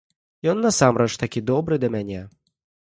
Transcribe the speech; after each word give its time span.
Ён 0.53 0.57
насамрэч 0.67 1.11
такі 1.25 1.45
добры 1.53 1.75
да 1.87 1.95
мяне! 1.99 2.21